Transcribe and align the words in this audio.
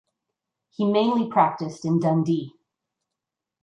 He 0.71 0.91
mainly 0.91 1.29
practiced 1.29 1.85
in 1.85 1.99
Dundee. 1.99 2.55